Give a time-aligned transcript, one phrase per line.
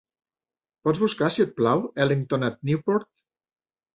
[0.87, 3.09] Pots buscar si et plau Ellington at Newport?